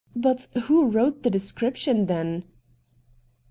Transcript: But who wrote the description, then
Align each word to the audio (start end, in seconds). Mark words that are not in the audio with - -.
But 0.15 0.47
who 0.63 0.85
wrote 0.87 1.21
the 1.21 1.29
description, 1.29 2.07
then 2.07 2.43